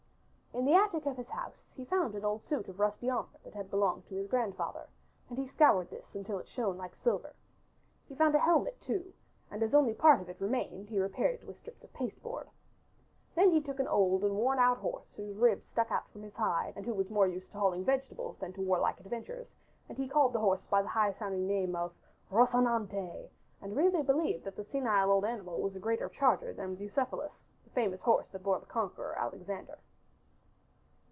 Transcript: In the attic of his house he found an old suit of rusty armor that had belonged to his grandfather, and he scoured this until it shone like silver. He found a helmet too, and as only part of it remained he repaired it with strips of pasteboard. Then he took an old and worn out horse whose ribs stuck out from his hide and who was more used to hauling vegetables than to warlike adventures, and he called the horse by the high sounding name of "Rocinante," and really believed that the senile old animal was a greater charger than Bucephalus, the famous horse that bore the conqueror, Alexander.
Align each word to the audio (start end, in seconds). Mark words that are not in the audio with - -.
In 0.53 0.65
the 0.65 0.73
attic 0.73 1.05
of 1.07 1.17
his 1.17 1.29
house 1.29 1.63
he 1.75 1.85
found 1.85 2.13
an 2.13 2.25
old 2.25 2.43
suit 2.43 2.67
of 2.67 2.79
rusty 2.79 3.09
armor 3.09 3.39
that 3.43 3.53
had 3.53 3.71
belonged 3.71 4.05
to 4.07 4.15
his 4.15 4.27
grandfather, 4.27 4.87
and 5.29 5.37
he 5.37 5.47
scoured 5.47 5.89
this 5.89 6.13
until 6.13 6.37
it 6.37 6.47
shone 6.47 6.77
like 6.77 6.93
silver. 6.93 7.33
He 8.07 8.15
found 8.15 8.35
a 8.35 8.39
helmet 8.39 8.79
too, 8.79 9.13
and 9.49 9.63
as 9.63 9.73
only 9.73 9.93
part 9.93 10.19
of 10.21 10.29
it 10.29 10.39
remained 10.41 10.89
he 10.89 10.99
repaired 10.99 11.35
it 11.39 11.47
with 11.47 11.57
strips 11.57 11.83
of 11.83 11.93
pasteboard. 11.93 12.49
Then 13.33 13.49
he 13.49 13.61
took 13.61 13.79
an 13.79 13.87
old 13.87 14.23
and 14.23 14.35
worn 14.35 14.59
out 14.59 14.77
horse 14.77 15.13
whose 15.15 15.37
ribs 15.37 15.67
stuck 15.69 15.89
out 15.89 16.09
from 16.09 16.21
his 16.21 16.35
hide 16.35 16.73
and 16.75 16.85
who 16.85 16.93
was 16.93 17.09
more 17.09 17.27
used 17.27 17.49
to 17.53 17.57
hauling 17.59 17.85
vegetables 17.85 18.37
than 18.37 18.53
to 18.53 18.61
warlike 18.61 18.99
adventures, 18.99 19.55
and 19.87 19.97
he 19.97 20.07
called 20.07 20.33
the 20.33 20.39
horse 20.41 20.67
by 20.67 20.81
the 20.81 20.87
high 20.89 21.13
sounding 21.13 21.47
name 21.47 21.75
of 21.77 21.93
"Rocinante," 22.29 23.29
and 23.61 23.75
really 23.75 24.03
believed 24.03 24.43
that 24.43 24.57
the 24.57 24.65
senile 24.65 25.11
old 25.11 25.23
animal 25.25 25.59
was 25.61 25.75
a 25.75 25.79
greater 25.79 26.09
charger 26.09 26.53
than 26.53 26.75
Bucephalus, 26.75 27.45
the 27.63 27.69
famous 27.71 28.01
horse 28.01 28.27
that 28.27 28.43
bore 28.43 28.59
the 28.59 28.65
conqueror, 28.65 29.15
Alexander. 29.17 29.79